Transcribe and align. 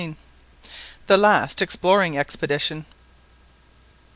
THE 1.05 1.15
LAST 1.15 1.61
EXPLORING 1.61 2.17
EXPEDITION. 2.17 2.87